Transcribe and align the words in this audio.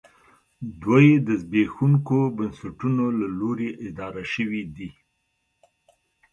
دوی 0.81 1.07
د 1.27 1.29
زبېښونکو 1.41 2.17
بنسټونو 2.37 3.05
له 3.19 3.27
لوري 3.39 3.69
اداره 3.87 4.23
شوې 4.33 4.63
دي 4.75 4.89